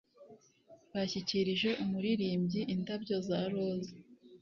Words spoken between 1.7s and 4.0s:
umuririmbyi indabyo za roza